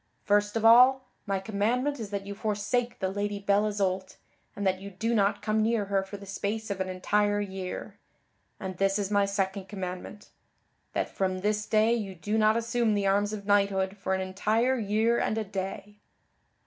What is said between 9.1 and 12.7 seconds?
my second commandment; that from this day you do not